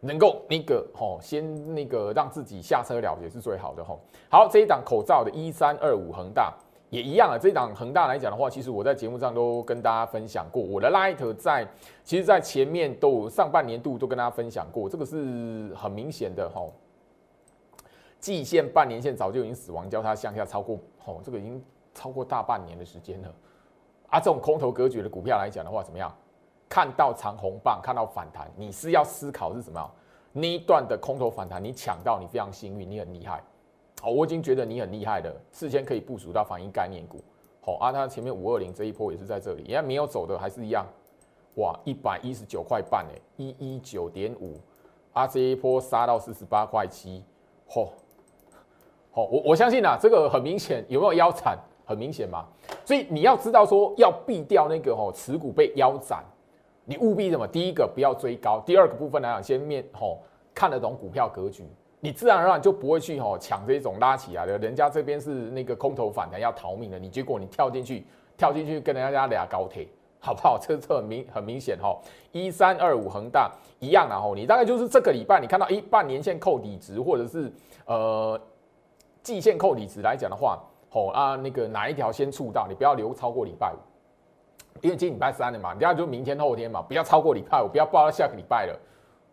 [0.00, 4.00] 能够那个吼先那个让自己下车了结是最好的吼。
[4.28, 6.52] 好，这一档口罩的一三二五恒大
[6.90, 7.38] 也一样啊。
[7.38, 11.64] 这一档恒大来讲的话，其实我在节目上都跟大家分享过，我的 light 在
[12.02, 16.72] 其实在前面都上半年度都跟大家分享过，这个是很明显的吼。
[18.18, 21.62] 季线、半年线早就已经死亡交叉向下超过，哦，这个已经
[21.94, 23.34] 超过大半年的时间了。
[24.08, 26.12] 啊，这种空头格局的股票来讲的话，怎么样？
[26.68, 29.90] 看到长红棒，看到反弹，你是要思考是什么？
[30.32, 33.42] 那一段的空头反弹，你抢到，你非常幸运，你很厉害。
[34.00, 37.22] 好，我已经觉得你很厉害了，事先可以部署到反应概念股。
[37.60, 40.84] 好，啊，它前面五二零这一波也是在这里，人家没有走的还是一样。
[41.56, 44.60] 哇，一百一十九块半诶，一一九点五，
[45.12, 47.24] 啊，这一波杀到四十八块七，
[47.68, 47.88] 嚯！
[49.22, 51.58] 我我相信啊，这个很明显有没有腰斩？
[51.88, 52.44] 很明显嘛，
[52.84, 56.18] 所以你要知道说要避掉那个哦持股被腰斩，
[56.84, 57.46] 你务必什么？
[57.46, 60.18] 第一个不要追高，第二个部分来讲，先面吼
[60.52, 61.62] 看得懂股票格局，
[62.00, 68.04] 你自然而然就不会去吼抢这种拉起来的，人家这边是那个空头反弹要逃命的，你结果你跳进去，
[68.36, 69.86] 跳进去跟人家俩高铁，
[70.18, 70.58] 好不好？
[70.60, 71.96] 这这很明很明显哈，
[72.32, 73.48] 一三二五恒大
[73.78, 77.52] 一样啊吼，你大概就是这个礼拜你看到一半年线扣底值，或者是
[77.84, 78.40] 呃。
[79.26, 80.56] 季线扣底值来讲的话，
[80.88, 83.76] 吼啊，那个哪一条先触到，你不要留超过礼拜五，
[84.80, 88.78] 因为今礼拜三了嘛，你要就明天后天嘛，不要超过礼拜五，不要报到下个礼拜了。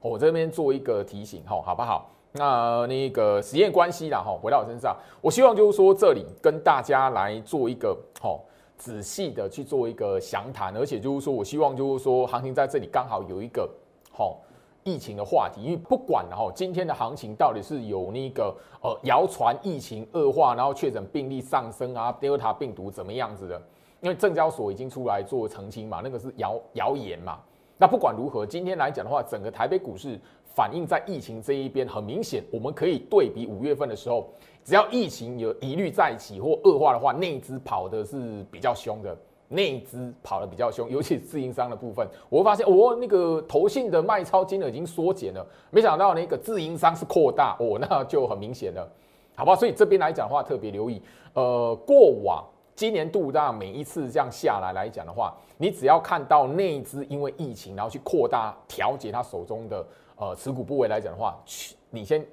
[0.02, 2.10] 我这边做一个提醒，吼，好不好？
[2.32, 8.44] 那那个实验关系啦，吼，回到我身上，我希望就是说这里跟大家来做一个吼
[8.76, 13.70] 仔细的去做一个详谈，而且就是说我希望就是说行情在这里刚好有一个
[14.12, 14.40] 吼。
[14.84, 23.62] 疫情的话题，因为不管然后今天的行情到底是有那个呃谣传疫情恶化，然后确诊病例上升啊，Delta 病毒怎么样子的？
[24.02, 27.40] 因为证交所已经出来做澄清嘛，那个是谣谣言嘛。
[27.78, 34.30] 那不管如何，今天来讲的话，整个台北股市反映在疫情这一边，很明显，我们可以对比五月份的时候，
[34.64, 39.18] 只要疫情有疑虑再起或恶化的话，内资跑的是比较凶的。
[39.54, 48.90] 内资跑得比较凶，尤其是自营商的部分，我会发现我那个投信的卖超金额已经缩减了，没想到那个自营商是扩大，哦， 那就很明显了，
[49.36, 49.56] 好吧？
[49.56, 51.00] 所以这边来讲的话，特别留意，
[51.34, 52.44] 呃，过往
[52.76, 59.86] 今年度这样每一次这样下来来讲的话，你只要看到内资因为疫情然后去扩大调节他手中的
[60.16, 62.26] 呃持股部位来讲的话，去你先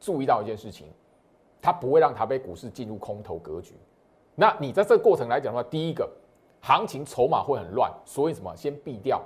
[0.00, 0.86] 注意到一件事情，
[1.60, 3.74] 它不会让台北股市进入空头格局。
[4.34, 6.08] 那你在这个过程来讲的话，第一个。
[6.60, 9.20] 行情筹码会很乱，所以什么先避掉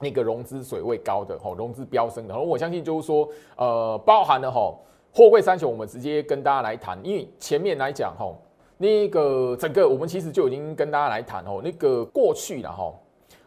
[0.00, 2.34] 那个融资水位高的吼，融资飙升的。
[2.34, 4.78] 然后我相信就是说，呃，包含了吼
[5.12, 8.36] 货柜三雄，我们直接跟大家来谈，因为前面来讲吼，
[8.76, 12.98] 那个整个我们其实就已经跟大家来谈吼，那个过去了吼，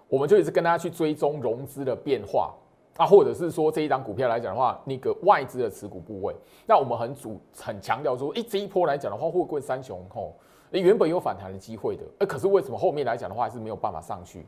[0.07, 2.53] 我们就一直跟大家去追踪融资的变化。
[2.97, 6.35] 啊，或者是说这一档股票来讲的话，那个外资的持股部位，
[6.67, 10.35] 那我们很主很强调说，哎，这一波来讲的话，会不会三雄吼，
[10.79, 14.45] 原本有反弹的机会的，哎，可是为什么后面来讲的话，还是没有办法上去？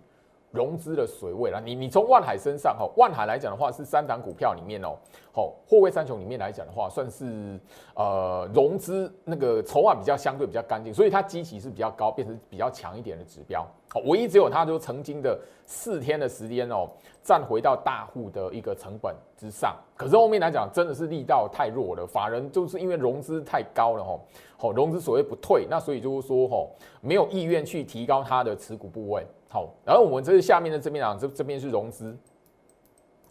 [0.51, 4.95] 融资的水位啦，你你从万海身上哈，万海来讲的话是三档股票里面哦，
[5.31, 7.59] 好货位三雄里面来讲的话，算是
[7.95, 13.65] 呃融资那个筹码比较相对比较干净，所以它基期是比较高，变成比较强一点的指标。
[13.89, 16.87] 好，唯一只有它就曾经的四天的时间哦，
[17.23, 24.19] 站回到大户的一个成本之上，可是后面来讲真的是力道太弱了，法人就是因为融资太高了哈，
[24.57, 26.67] 好融资所谓不退，那所以就是说哈，
[27.01, 29.25] 没有意愿去提高它的持股部位。
[29.49, 32.17] 好，然后我们这是下面的这边啊，这这边是融资，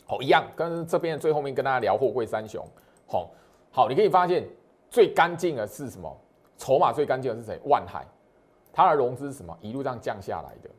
[0.06, 2.64] 好一样，跟这边最后面跟大家聊货柜三雄，
[3.06, 3.30] 好，
[3.70, 4.48] 好，你可以发现
[4.88, 6.16] 最干净的是什么？
[6.56, 7.58] 筹码最干净的是谁？
[7.64, 8.06] 万海，
[8.72, 9.56] 它的融资是什么？
[9.60, 10.70] 一路这样降下来的，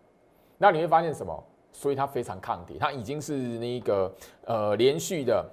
[0.63, 1.43] 那你会发现什么？
[1.73, 4.09] 所以它非常抗跌，它已经是那个
[4.45, 5.45] 呃连续的，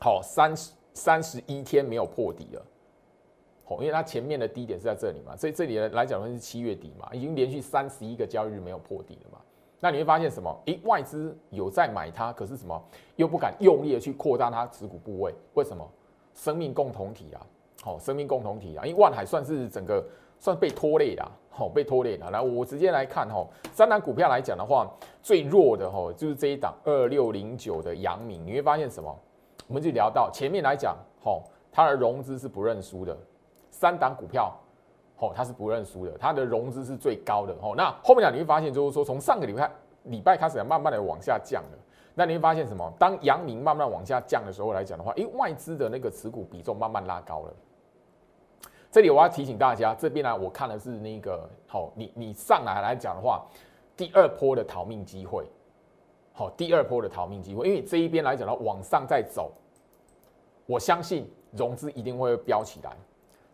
[0.00, 2.64] 好三十三十一天没有破底了。
[3.62, 9.38] 好因为它前面的低点是在这里嘛，所以这里来讲的是七月底嘛，已经连续三十一个交易日没有破底了嘛。
[9.80, 10.58] 那你会发现什么？
[10.64, 12.82] 诶，外资有在买它，可是什么
[13.16, 15.34] 又不敢用力的去扩大它持股部位？
[15.52, 15.86] 为什么？
[16.32, 17.46] 生命共同体啊，
[17.82, 20.02] 好，生命共同体啊，因为万海算是整个
[20.40, 22.28] 算被拖累的，好，被拖累的。
[22.30, 24.90] 来，我直接来看哈，三档股票来讲的话，
[25.22, 29.14] 最弱的哈就是这一档二六零九的阳明，你会发现什么？
[29.68, 31.38] 我们就聊到前面来讲，哈，
[31.70, 33.16] 它的融资是不认输的。
[33.70, 34.52] 三档股票，
[35.18, 39.70] 哦，它是不认输的，它的融资是最高的，哦，那后面讲你会发现，就是说从上个礼拜
[40.04, 41.78] 礼拜开始慢慢的往下降了，
[42.14, 42.90] 那你会发现什么？
[42.98, 47.54] 当阳明慢慢往下降的时候来讲的话，因为外资的那个持股比重慢慢拉高了。
[48.90, 53.46] 这里我要提醒大家，这边呢，我看的是那个，好，你你上来来讲的话，
[53.96, 55.46] 第二波的逃命机会，
[56.32, 59.52] 好，第二波的逃命机会，因为这一边来讲的话，往上再走，
[60.66, 62.90] 我相信融资一定会飙起来。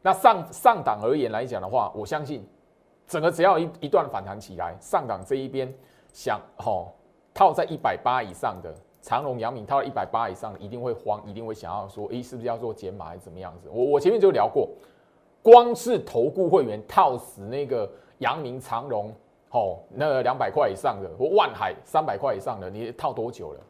[0.00, 2.42] 那上上档而言来讲的话，我相信
[3.06, 5.70] 整个只要一一段反弹起来，上档这一边
[6.14, 6.88] 想哦
[7.34, 13.68] 套在一百八以上的长隆、阳明套一百八以上，一定会慌，一定会想要说，诶，是不是要做减码还是怎么样子？
[13.70, 14.70] 我我前面就聊过，
[15.46, 19.14] 光是投顾会员套死那个阳明、长隆，
[19.48, 23.60] 吼那两百块以上的，或万海三百块以上的，你套多久了？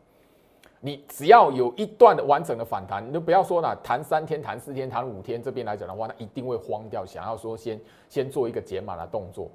[0.80, 9.50] 你只要有一段的完整的反弹，你就不要说了，弹三天、弹四天、弹五天，这边来讲的话，那一定会慌掉，想要说先先做一个减码的动作。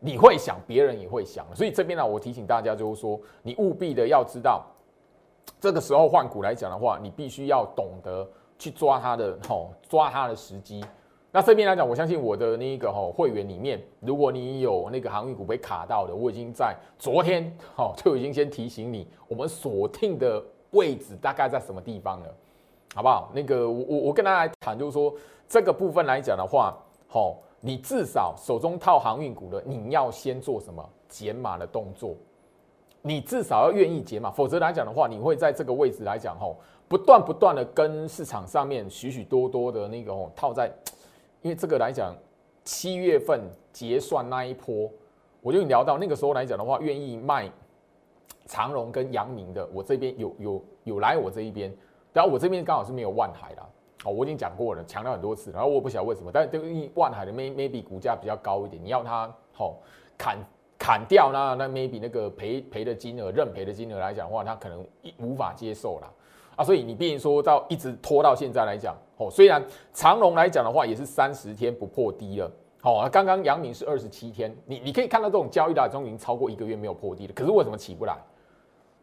[0.00, 4.66] 你会想，别人也会想，所以这边呢，我提醒大家就是说，你务必的要知道，
[5.58, 10.84] 这个时候换股来讲的话，你必须要懂得去抓它的吼，抓它的时机。
[11.34, 20.40] 那这边来讲，我相信我的那个吼会员里面，如果你有那个航运股被卡到的，我已经在昨天吼就已经先提醒你，我们锁定的。
[20.74, 22.34] 位置大概在什么地方了？
[22.96, 23.30] 好不好？
[23.32, 25.14] 那个我我我跟大家谈，就是说
[25.48, 32.16] 这个部分来讲的话，好，你至少手中套航运股的，你要先做什么减码的动作？
[33.02, 36.56] 你至少要愿意减码，否则来讲的话，你会在这个位置来讲，吼，
[36.88, 40.68] 不断不断的跟市场上面许许多多的那个哦套在，
[41.44, 42.16] 因为这个来讲，
[42.64, 44.90] 七月份结算那一波，
[45.42, 47.48] 我就聊到那个时候来讲的话，愿意卖。
[48.46, 51.74] 长荣跟阳明的，我这边有有有来我这一边，
[52.12, 53.66] 然后我这边刚好是没有万海啦，
[54.04, 59.78] 哦，我已经讲过了，强调很多次，然后我不晓得为什么，但是因为万海的 may maybe 股价比较高一点，你要它好
[60.18, 60.38] 砍
[60.78, 64.86] 砍掉那那 maybe 那个赔赔的金额认赔的金额来讲的话，它可能
[65.18, 66.12] 无法接受啦。
[66.56, 72.50] 啊，所以你毕竟说到一直拖到现在来讲，哦，虽然长荣来讲的话也是三十天不破低了。
[72.80, 78.16] 好，刚刚阳明是二十七天，你你可以看到这种交易的中已经超过一个月没有破低了，可是为什么起不来？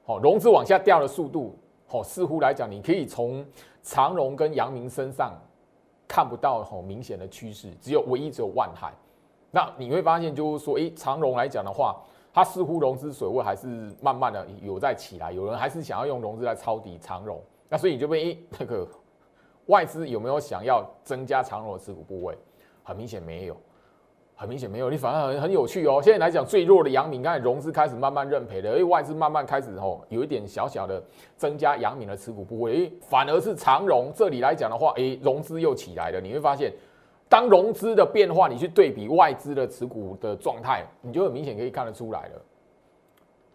[0.06, 3.46] 好，融资往下掉的速度，好，似乎来讲，你可以从
[3.82, 5.34] 长荣跟阳明身上
[6.08, 8.94] 看不到好明显的趋势，只有唯一只有万海。
[9.50, 12.00] 那你会发现，就是说，诶，长荣来讲的话，
[12.34, 13.68] 它似乎融资水位还是
[14.02, 17.42] 慢慢的有在起来，有人还是想要用融资来抄底长荣。
[17.70, 18.88] 那所以你就被诶那个
[19.68, 22.38] 外资有没有想要增加长荣的持股部位？
[22.84, 23.56] 很明显没有。
[24.34, 26.02] 很明显没有，你反而很很有趣哦。
[26.02, 31.00] 现在来讲最弱的阳明，看融资开始慢慢认赔了，因为外资慢慢开始哦，有一点小小的
[31.38, 32.74] 增加阳明的持股部位。
[32.74, 36.20] 诶，反而是长融这里来讲的话，诶，融资又起来了。
[36.20, 36.74] 你会发现，
[37.32, 42.42] 当融资的变化，你去对比外资的持股的状态，你就很明显可以看得出来了。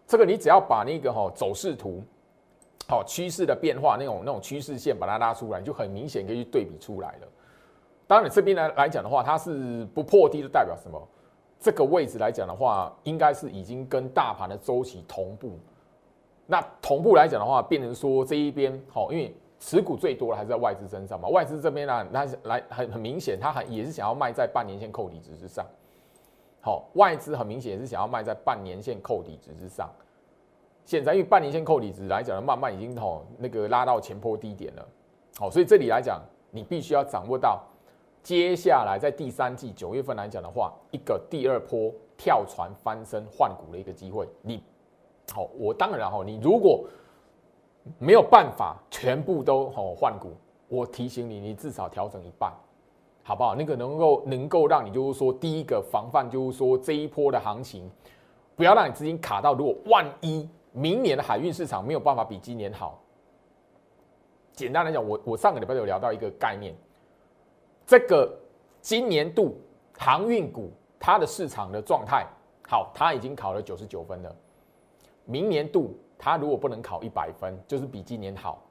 [0.07, 2.01] 这个你只要把那个哈走势图，
[2.87, 7.27] 好趋势的变化那种那种趋势线把它拉出来，就很明显可以去对比出来了。
[8.07, 10.99] 当然，这边来来讲的话，它是不破低，就代表什么？
[11.59, 15.51] 这个位置来讲的话，应该是已经跟大盘的周期同步。
[16.47, 21.27] 那同步来讲的话，变成说这一边好，因为持股最多的还是在外资身上嘛。
[21.29, 25.65] 外资这边呢，它来很很明显，它很也是想要卖在半年线扣底值之上。
[26.61, 29.89] 好，外资很明显也是想要卖在半年线扣底值之上。
[30.85, 34.87] 现在因为半年线扣底值来讲，慢慢已经吼那个拉到前坡低点了。
[35.37, 37.61] 好，所以这里来讲，你必须要掌握到
[38.23, 44.27] 接下来在第三季九月份来讲的话，一个第二波跳船翻身换股的一个机会。
[44.41, 44.61] 你
[45.33, 46.85] 好，我当然哈，你如果
[47.99, 50.33] 没有办法全部都吼换股，
[50.67, 52.51] 我提醒你，你至少调整一半，
[53.23, 53.55] 好不好？
[53.55, 57.89] 那个能够能够让你就是说第一个防范，就是说这一波的行情，
[58.55, 63.01] 不要让你资金卡到，如果万一明年的海运市场没有办法比今年好，
[64.53, 66.75] 简单来讲，我我上个礼拜有聊到一个概念，
[67.85, 68.31] 这个
[68.81, 69.59] 今年度
[69.97, 72.25] 航运股它的市场的状态
[72.67, 74.35] 好，它已经考了九十九分了。
[75.25, 78.63] 明年度它如果不能考一百分，就是比今年好，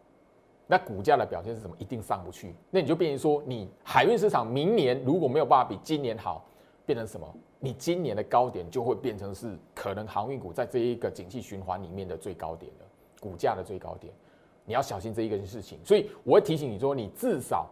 [0.66, 1.76] 那股价的表现是什么？
[1.78, 2.54] 一定上不去。
[2.70, 6.44] 那你就变成说，你海运市场明年如果没有办法比今年好，
[6.84, 7.26] 变成什么？
[7.60, 12.84] 你今年的高点就会变成是可能航运股在这一个景气循环里面的最高点的，
[13.20, 14.12] 股价的最高点。
[14.64, 15.78] 你要小心这一个事情。
[15.84, 17.68] 所以我会提醒你说，你至少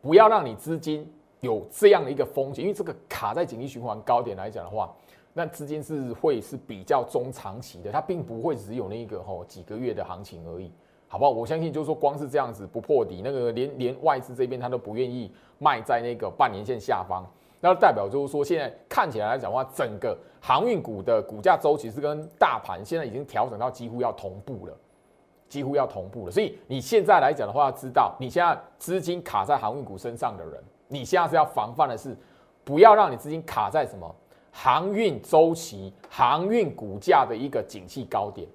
[0.00, 4.94] 不要让你资金有这样的一个风险，因为这个卡在景气循环高点来讲的话。
[5.38, 10.72] 那资金是会是比较中长期的，它并不会只有那个吼几个月的行情而已，
[11.08, 11.30] 好不好？
[11.30, 17.22] 我相信就是说，光是这样子不破底，那个连连外资这边他都不愿意卖在那个半年线下方，
[17.60, 24.74] 那代表就是说，现在看起来来讲的话，整个航运股的股价周期是跟大盘现在已经调整到几乎要同步了，
[25.50, 26.32] 几乎要同步了。
[26.32, 32.16] 所以你现在来讲的话，要知道你现在资金卡在航运股身上的人，你现在是要防范的是，
[32.64, 34.14] 不要让你资金卡在什么？
[34.58, 38.48] 航运周期、航运股价的一个景气高点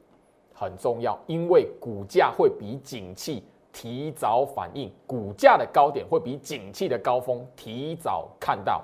[0.52, 8.84] 很重要，因为股价会比景气提早反应，股价的高点会比景气的高峰提早看到。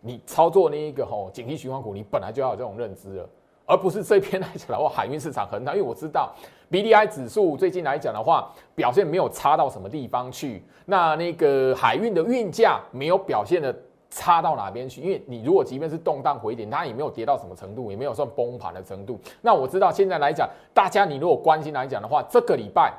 [0.00, 3.28] 你操作那一个吼景气循环股，你本来就要有这种认知了，
[3.64, 6.34] 而不是这边来讲的话，海运市场很好，因为我知道
[6.68, 13.72] B D I 指数最近来讲的话，表现没有差到什么地方去，那那个海运的运价没有表现的。
[14.10, 15.00] 差到哪边去？
[15.00, 19.18] 因为你如果即便是动荡回点，它也没有跌到什么程度，也没有算崩盘的程度。
[19.40, 22.92] 那我知道现在来讲，大家你如果关心来讲的话，这个礼拜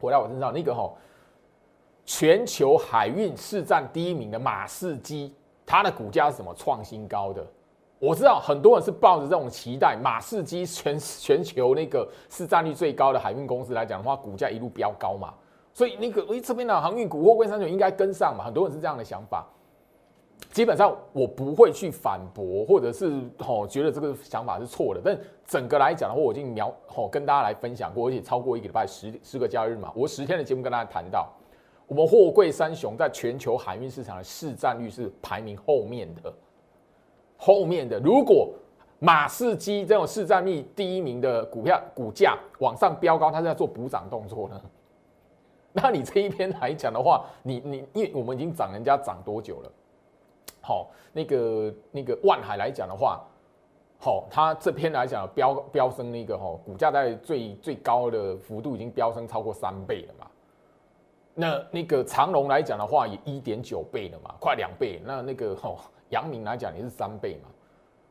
[0.00, 0.96] 回到我身上那个吼，
[2.04, 5.34] 全球海运市占第一名的马士基，
[5.66, 7.44] 它的股价是什么创新高的？
[7.98, 15.34] 我知道很多人是抱着这种期待，马士基全全球那个市占率最高的海运公司来讲的话，股价一路飙高嘛，
[15.74, 19.44] 所以那个诶这边的航运股或温三九应该跟上嘛，很多人是这样的想法。
[20.52, 25.00] 基本上我不会去反驳，或者是吼觉得这个想法是错的。
[25.04, 25.16] 但
[25.46, 31.28] 整个来讲的话，我已经描吼跟大家来分享过，而且超过一个礼拜十十个交易日嘛，我十天的节目跟大家谈到，
[31.86, 36.32] 我们货柜三雄在全球海运市场的市占率是排名后面的，
[37.36, 38.00] 后面的。
[38.00, 38.52] 如果
[38.98, 44.60] 马士基这种市占率第一名的股票股价往上飙高，它是在做补涨动作呢？
[45.72, 49.72] 那你这一边来讲的话，你你因为我们已经涨人家涨多久了？
[50.60, 53.20] 好，那个那个万海来讲的话，
[53.98, 60.26] 好，它这篇来讲飙飙升那个哈，股价在最最高的幅度已经飙升超过三倍了嘛。
[61.34, 65.00] 那那个长隆来讲的话，也一点九倍了嘛，快两倍。
[65.04, 65.74] 那那个哈，
[66.10, 67.48] 阳明来讲也是三倍嘛。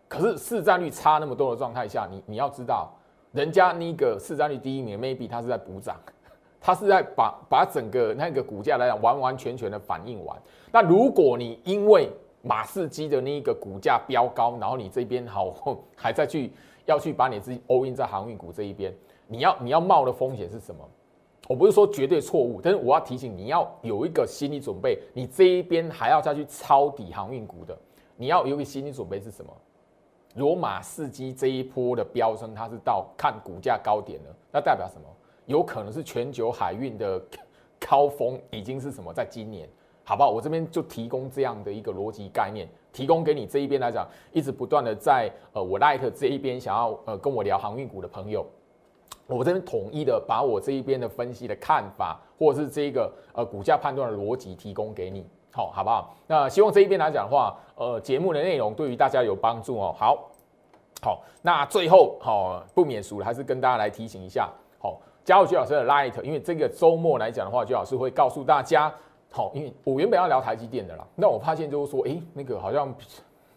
[0.08, 2.91] 可是市占率差那么多的状态下，你你要知道，
[3.32, 5.95] 人家那个市占率第一名，maybe 他是在补涨，
[6.60, 10.36] 他是在把把整个那个股价来讲完完全全的反应完。
[10.72, 12.10] 那如果你因为
[12.42, 15.54] 马士基的那一个股价飙高，然后你这边好
[15.96, 16.52] 还在去
[16.86, 18.94] 要去把你自己 all in 在航运股这一边，
[19.28, 20.88] 你要你要冒的风险是什么？
[21.48, 27.76] 我不是说绝对错误，但是我要提醒你要有一个心理准备，你这一边还要再去抄底航运股的，
[28.16, 29.52] 你要有一个心理准备是什么？
[30.36, 35.08] 如果马士基这一波的飙升，它是到看股价高点了，那代表什么？
[35.48, 37.20] 有可能是全球海运的
[37.90, 39.12] 高峰已经是什么？
[39.12, 39.68] 在今年。
[40.10, 40.32] 好不好？
[40.32, 48.43] 我这边就提供这样的一个逻辑概念，提供给你这一边来讲，一直不断的在呃我 like 这一边想要呃跟我聊航运股的朋友，
[49.28, 56.12] 我这边统一的把我这一边的分析的看法，或者是这一个呃股价判断的逻辑提供给你，好，好不好？
[56.26, 59.95] 那希望这一边来讲的话，呃节目的内容对于大家有帮助哦。
[59.95, 60.28] 好，
[61.03, 64.49] 好，那最后好不免俗了，还是跟大家来提醒一下，
[64.80, 68.91] 好，加入徐老师的 like，因为这个周末来讲的话，徐老师会告诉大家。
[69.32, 72.94] 好，因为我原本要聊台积电的啦，那我发现就是说，哎，那个好像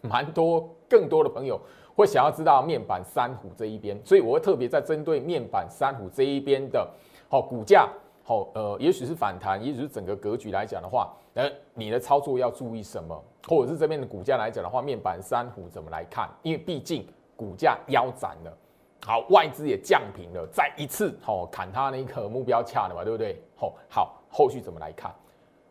[0.01, 1.59] 蛮多更多的朋友
[1.95, 6.87] 会想要知道面板三虎这一边，所以我会特别在针对面板三虎这一边的，
[7.27, 7.89] 好股价，
[8.23, 16.29] 好呃，也许是反弹，也许是整个格局来讲的话，呃，你的操作要注意什么，或者是这边的股价来讲的话，面板三虎怎么来看？
[16.43, 18.57] 因为毕竟股价腰斩了，
[19.05, 23.41] 好，外资也降平了，再一次好砍它那个目标价了嘛，对不对？
[23.55, 25.11] 好，好，后续怎么来看？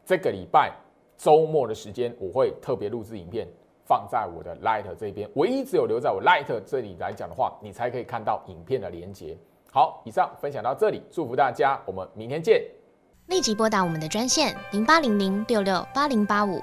[0.04, 0.72] 这个礼拜
[1.16, 3.46] 周末的时间，我会特别录制影片。
[3.84, 9.36] 放在我的 Light 这边，唯一只有留在我 Light 这里来讲的话，你才可以看到影片的连接。
[9.72, 12.62] 好，以上分享到这里，祝福大家，我们明天见。
[13.26, 16.62] 立即拨打我们的专线零八零零六六八零八五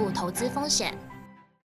[0.01, 1.10] 负投资风险。